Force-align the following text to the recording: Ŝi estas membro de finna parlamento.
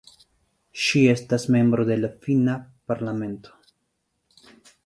Ŝi 0.83 1.01
estas 1.11 1.45
membro 1.57 1.87
de 1.91 2.11
finna 2.25 2.57
parlamento. 2.93 3.59